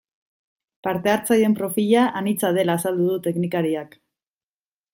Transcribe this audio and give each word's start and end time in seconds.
Parte 0.87 1.11
hartzaileen 1.11 1.53
profila 1.59 2.05
anitza 2.21 2.51
dela 2.57 2.79
azaldu 2.81 3.07
du 3.11 3.19
teknikariak. 3.29 3.95